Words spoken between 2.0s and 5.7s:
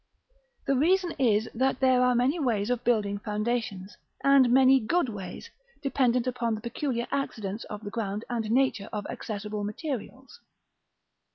are many ways of building foundations, and many good ways,